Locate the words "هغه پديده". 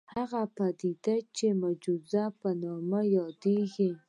0.15-1.15